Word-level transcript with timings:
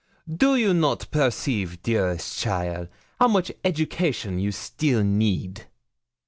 Do 0.35 0.55
you 0.55 0.73
not 0.73 1.11
perceive, 1.11 1.83
dearest 1.83 2.39
cheaile, 2.39 2.87
how 3.19 3.27
much 3.27 3.51
education 3.63 4.39
you 4.39 4.51
still 4.51 5.03
need? 5.03 5.67